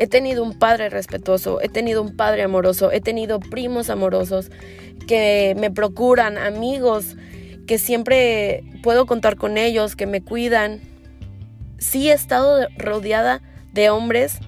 he 0.00 0.08
tenido 0.08 0.42
un 0.42 0.58
padre 0.58 0.88
respetuoso, 0.88 1.60
he 1.60 1.68
tenido 1.68 2.02
un 2.02 2.16
padre 2.16 2.42
amoroso, 2.42 2.90
he 2.90 3.00
tenido 3.00 3.38
primos 3.38 3.88
amorosos 3.88 4.50
que 5.06 5.54
me 5.60 5.70
procuran, 5.70 6.38
amigos 6.38 7.14
que 7.68 7.78
siempre 7.78 8.64
puedo 8.82 9.06
contar 9.06 9.36
con 9.36 9.58
ellos, 9.58 9.94
que 9.94 10.06
me 10.06 10.24
cuidan. 10.24 10.80
Sí 11.78 12.10
he 12.10 12.12
estado 12.12 12.66
rodeada 12.76 13.42
de 13.72 13.90
hombres 13.90 14.40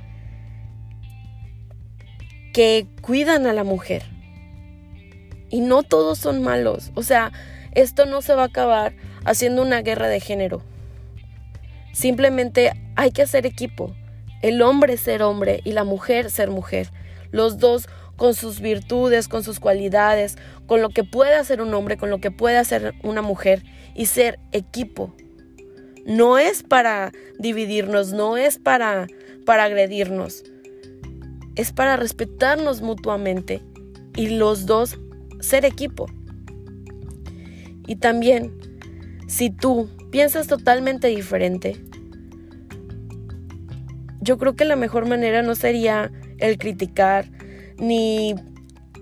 que 2.53 2.89
cuidan 3.01 3.47
a 3.47 3.53
la 3.53 3.62
mujer. 3.62 4.03
Y 5.51 5.61
no 5.61 5.85
todos 5.85 6.19
son 6.19 6.43
malos. 6.43 6.91
O 6.97 7.05
sea, 7.05 7.31
esto 7.77 8.07
no 8.07 8.23
se 8.23 8.35
va 8.35 8.43
a 8.43 8.47
acabar 8.47 8.93
haciendo 9.27 9.61
una 9.61 9.83
guerra 9.83 10.09
de 10.09 10.21
género. 10.21 10.62
Simplemente 11.93 12.73
hay 12.97 13.11
que 13.11 13.23
hacer 13.23 13.45
equipo. 13.45 13.95
El 14.41 14.62
hombre 14.62 14.97
ser 14.97 15.23
hombre 15.23 15.61
y 15.65 15.73
la 15.73 15.85
mujer 15.85 16.31
ser 16.31 16.51
mujer. 16.51 16.89
Los 17.31 17.59
dos 17.59 17.89
con 18.17 18.35
sus 18.35 18.61
virtudes, 18.61 19.29
con 19.29 19.43
sus 19.43 19.61
cualidades, 19.61 20.39
con 20.67 20.81
lo 20.81 20.89
que 20.89 21.05
puede 21.05 21.35
hacer 21.35 21.61
un 21.61 21.75
hombre, 21.75 21.99
con 21.99 22.09
lo 22.09 22.19
que 22.19 22.31
puede 22.31 22.57
hacer 22.57 22.95
una 23.03 23.21
mujer 23.21 23.62
y 23.95 24.07
ser 24.07 24.39
equipo. 24.53 25.15
No 26.07 26.39
es 26.39 26.62
para 26.62 27.12
dividirnos, 27.39 28.12
no 28.12 28.39
es 28.39 28.59
para, 28.59 29.07
para 29.45 29.65
agredirnos 29.65 30.45
es 31.57 31.73
para 31.73 31.97
respetarnos 31.97 32.83
mutuamente 32.83 33.62
y 34.15 34.29
los 34.29 34.67
dos 34.67 34.99
ser 35.41 35.65
equipo. 35.65 36.07
Y 37.87 37.97
también, 37.97 38.53
si 39.27 39.51
tú 39.51 39.89
piensas 40.11 40.47
totalmente 40.47 41.09
diferente, 41.09 41.77
yo 44.21 44.39
creo 44.39 44.57
que 44.57 44.65
la 44.65 44.77
mejor 44.77 45.07
manera 45.07 45.43
no 45.43 45.55
sería 45.55 46.11
el 46.39 46.59
criticar 46.59 47.27
ni 47.79 48.35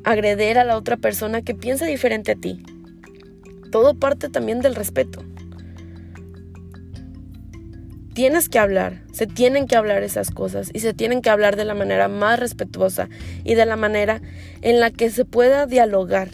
agreder 0.04 0.58
a 0.58 0.64
la 0.64 0.76
otra 0.76 0.96
persona 0.96 1.42
que 1.42 1.54
piensa 1.54 1.86
diferente 1.86 2.32
a 2.32 2.36
ti. 2.36 2.62
Todo 3.70 3.94
parte 3.94 4.28
también 4.28 4.60
del 4.60 4.74
respeto 4.74 5.24
tienes 8.14 8.48
que 8.48 8.60
hablar, 8.60 9.02
se 9.12 9.26
tienen 9.26 9.66
que 9.66 9.76
hablar 9.76 10.02
esas 10.04 10.30
cosas 10.30 10.70
y 10.72 10.80
se 10.80 10.94
tienen 10.94 11.20
que 11.20 11.30
hablar 11.30 11.56
de 11.56 11.64
la 11.64 11.74
manera 11.74 12.08
más 12.08 12.38
respetuosa 12.38 13.08
y 13.42 13.56
de 13.56 13.66
la 13.66 13.76
manera 13.76 14.22
en 14.62 14.80
la 14.80 14.90
que 14.90 15.10
se 15.10 15.24
pueda 15.24 15.66
dialogar. 15.66 16.30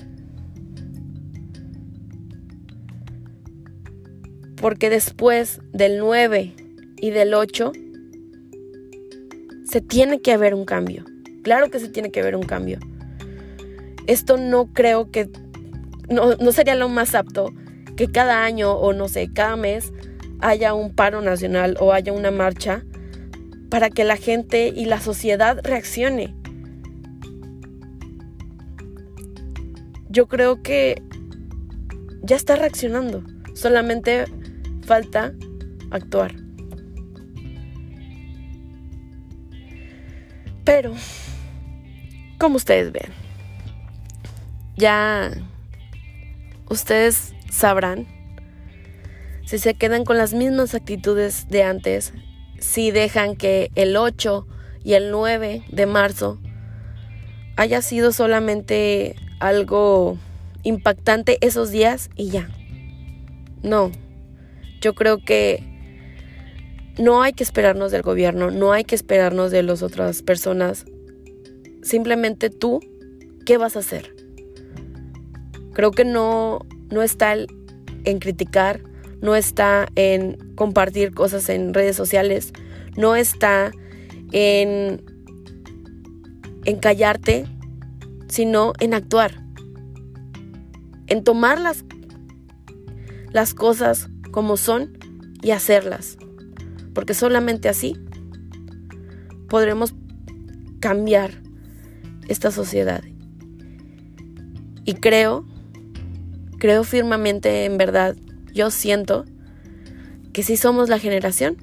Porque 4.61 4.90
después 4.90 5.61
del 5.73 5.99
9 5.99 6.55
y 6.99 7.11
del 7.11 7.35
8, 7.35 7.73
se 9.64 9.81
tiene 9.81 10.20
que 10.20 10.33
haber 10.33 10.55
un 10.55 10.64
cambio. 10.64 11.05
Claro 11.42 11.70
que 11.70 11.79
se 11.79 11.88
tiene 11.88 12.11
que 12.11 12.20
haber 12.20 12.37
un 12.37 12.42
cambio. 12.42 12.79
Esto 14.07 14.37
no 14.37 14.66
creo 14.73 15.11
que, 15.11 15.31
no, 16.09 16.35
no 16.37 16.53
sería 16.53 16.75
lo 16.75 16.88
más 16.88 17.14
apto 17.14 17.53
que 17.96 18.11
cada 18.11 18.44
año 18.44 18.73
o 18.73 18.92
no 18.92 19.09
sé, 19.09 19.31
cada 19.33 19.57
mes 19.57 19.92
haya 20.40 20.75
un 20.75 20.94
paro 20.94 21.23
nacional 21.23 21.77
o 21.81 21.92
haya 21.92 22.12
una 22.12 22.31
marcha 22.31 22.83
para 23.70 23.90
que 23.90 24.05
la 24.05 24.16
gente 24.16 24.73
y 24.75 24.87
la 24.87 25.01
sociedad 25.01 25.61
reaccione. 25.62 26.35
Yo 30.09 30.27
creo 30.27 30.62
que 30.62 31.03
ya 32.23 32.37
está 32.37 32.57
reaccionando, 32.57 33.23
solamente 33.55 34.25
falta 34.90 35.33
actuar. 35.92 36.35
Pero, 40.64 40.92
como 42.38 42.57
ustedes 42.57 42.90
ven, 42.90 43.12
ya 44.76 45.31
ustedes 46.68 47.35
sabrán 47.48 48.09
si 49.46 49.59
se 49.61 49.74
quedan 49.74 50.05
con 50.05 50.18
las 50.18 50.35
mismas 50.35 50.74
actitudes 50.74 51.46
de 51.48 51.62
antes, 51.62 52.12
si 52.59 52.90
dejan 52.90 53.37
que 53.37 53.70
el 53.76 53.96
8 53.96 54.44
y 54.83 54.94
el 54.94 55.12
9 55.12 55.62
de 55.68 55.87
marzo 55.87 56.40
haya 57.55 57.81
sido 57.81 58.11
solamente 58.11 59.14
algo 59.38 60.18
impactante 60.64 61.38
esos 61.46 61.70
días 61.70 62.11
y 62.16 62.31
ya. 62.31 62.48
No, 63.62 63.92
yo 64.80 64.94
creo 64.94 65.18
que 65.18 65.62
no 66.98 67.22
hay 67.22 67.32
que 67.32 67.42
esperarnos 67.42 67.92
del 67.92 68.02
gobierno, 68.02 68.50
no 68.50 68.72
hay 68.72 68.84
que 68.84 68.94
esperarnos 68.94 69.50
de 69.50 69.62
las 69.62 69.82
otras 69.82 70.22
personas. 70.22 70.84
Simplemente 71.82 72.50
tú, 72.50 72.80
¿qué 73.46 73.56
vas 73.56 73.76
a 73.76 73.80
hacer? 73.80 74.14
Creo 75.72 75.92
que 75.92 76.04
no, 76.04 76.66
no 76.90 77.02
está 77.02 77.34
en 77.34 78.18
criticar, 78.18 78.82
no 79.20 79.34
está 79.34 79.88
en 79.94 80.36
compartir 80.56 81.14
cosas 81.14 81.48
en 81.48 81.72
redes 81.74 81.96
sociales, 81.96 82.52
no 82.96 83.16
está 83.16 83.70
en, 84.32 85.02
en 86.64 86.78
callarte, 86.78 87.46
sino 88.28 88.72
en 88.80 88.94
actuar, 88.94 89.42
en 91.06 91.24
tomar 91.24 91.60
las, 91.60 91.84
las 93.32 93.54
cosas 93.54 94.10
como 94.30 94.56
son 94.56 94.98
y 95.42 95.50
hacerlas, 95.50 96.18
porque 96.94 97.14
solamente 97.14 97.68
así 97.68 97.96
podremos 99.48 99.94
cambiar 100.80 101.32
esta 102.28 102.50
sociedad. 102.50 103.02
Y 104.84 104.94
creo, 104.94 105.46
creo 106.58 106.84
firmemente 106.84 107.64
en 107.64 107.76
verdad 107.76 108.16
yo 108.52 108.70
siento 108.70 109.24
que 110.32 110.42
sí 110.42 110.56
somos 110.56 110.88
la 110.88 110.98
generación 110.98 111.56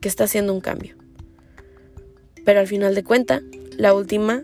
que 0.00 0.08
está 0.08 0.24
haciendo 0.24 0.52
un 0.52 0.60
cambio. 0.60 0.96
Pero 2.44 2.60
al 2.60 2.66
final 2.66 2.94
de 2.94 3.04
cuenta, 3.04 3.42
la 3.76 3.94
última 3.94 4.42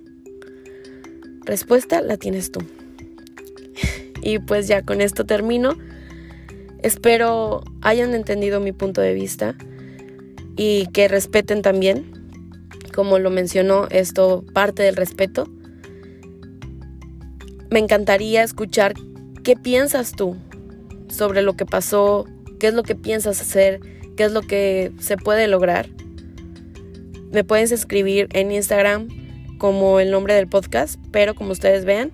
respuesta 1.44 2.00
la 2.00 2.16
tienes 2.16 2.52
tú. 2.52 2.60
y 4.22 4.38
pues 4.38 4.68
ya 4.68 4.82
con 4.82 5.00
esto 5.00 5.24
termino. 5.24 5.76
Espero 6.84 7.62
hayan 7.80 8.12
entendido 8.14 8.60
mi 8.60 8.72
punto 8.72 9.00
de 9.00 9.14
vista 9.14 9.56
y 10.54 10.86
que 10.88 11.08
respeten 11.08 11.62
también. 11.62 12.12
Como 12.94 13.18
lo 13.18 13.30
mencionó, 13.30 13.88
esto 13.88 14.44
parte 14.52 14.82
del 14.82 14.94
respeto. 14.94 15.48
Me 17.70 17.78
encantaría 17.78 18.42
escuchar 18.42 18.92
qué 19.42 19.56
piensas 19.56 20.12
tú 20.12 20.36
sobre 21.08 21.40
lo 21.40 21.54
que 21.54 21.64
pasó, 21.64 22.26
qué 22.60 22.66
es 22.66 22.74
lo 22.74 22.82
que 22.82 22.94
piensas 22.94 23.40
hacer, 23.40 23.80
qué 24.14 24.24
es 24.24 24.32
lo 24.32 24.42
que 24.42 24.92
se 24.98 25.16
puede 25.16 25.48
lograr. 25.48 25.88
Me 27.32 27.44
puedes 27.44 27.72
escribir 27.72 28.28
en 28.34 28.52
Instagram 28.52 29.08
como 29.56 30.00
el 30.00 30.10
nombre 30.10 30.34
del 30.34 30.48
podcast, 30.48 31.00
pero 31.12 31.34
como 31.34 31.52
ustedes 31.52 31.86
vean. 31.86 32.12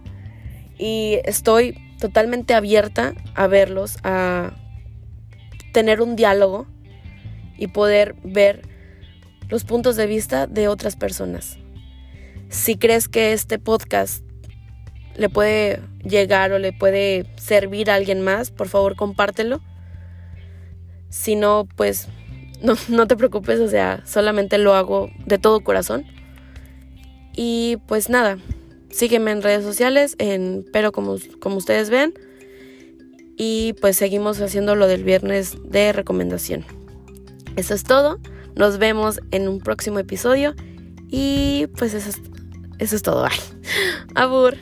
Y 0.79 1.19
estoy 1.25 1.77
totalmente 1.99 2.55
abierta 2.55 3.15
a 3.35 3.49
verlos, 3.49 3.99
a 4.05 4.60
tener 5.73 6.01
un 6.01 6.17
diálogo 6.17 6.67
y 7.57 7.69
poder 7.69 8.17
ver 8.25 8.63
los 9.49 9.65
puntos 9.65 9.97
de 9.97 10.07
vista 10.07 10.47
de 10.47 10.69
otras 10.69 10.97
personas. 10.97 11.59
Si 12.49 12.77
crees 12.77 13.09
que 13.09 13.33
este 13.33 13.59
podcast 13.59 14.25
le 15.15 15.29
puede 15.29 15.81
llegar 16.03 16.53
o 16.53 16.59
le 16.59 16.73
puede 16.73 17.27
servir 17.37 17.91
a 17.91 17.95
alguien 17.95 18.23
más, 18.23 18.51
por 18.51 18.69
favor 18.69 18.97
compártelo. 18.97 19.61
Si 21.11 21.37
no, 21.37 21.69
pues 21.77 22.09
no, 22.89 23.07
te 23.07 23.17
preocupes, 23.17 23.61
o 23.61 23.69
sea, 23.69 24.03
solamente 24.07 24.59
lo 24.59 24.75
hago 24.75 25.11
de 25.27 25.39
todo 25.39 25.61
corazón. 25.61 26.07
Y 27.35 27.79
pues 27.87 28.09
nada, 28.09 28.39
sígueme 28.91 29.31
en 29.31 29.43
redes 29.43 29.65
sociales, 29.65 30.17
en 30.19 30.67
pero 30.73 30.93
como, 30.93 31.17
como 31.41 31.57
ustedes 31.57 31.91
ven. 31.91 32.15
Y 33.43 33.73
pues 33.81 33.97
seguimos 33.97 34.39
haciendo 34.43 34.75
lo 34.75 34.87
del 34.87 35.03
viernes 35.03 35.57
de 35.65 35.95
recomendación. 35.95 36.63
Eso 37.57 37.73
es 37.73 37.85
todo. 37.85 38.19
Nos 38.55 38.77
vemos 38.77 39.23
en 39.31 39.49
un 39.49 39.61
próximo 39.61 39.99
episodio. 39.99 40.55
Y 41.09 41.67
pues 41.79 41.95
eso 41.95 42.11
es, 42.11 42.21
eso 42.79 42.97
es 42.97 43.01
todo. 43.01 43.27
Abur. 44.15 44.59